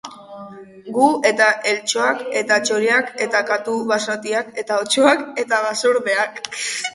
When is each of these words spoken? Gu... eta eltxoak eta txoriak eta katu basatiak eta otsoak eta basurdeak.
Gu... 0.93 1.09
eta 1.31 1.49
eltxoak 1.71 2.23
eta 2.41 2.57
txoriak 2.69 3.11
eta 3.27 3.43
katu 3.51 3.77
basatiak 3.93 4.51
eta 4.63 4.81
otsoak 4.87 5.23
eta 5.45 5.61
basurdeak. 5.69 6.43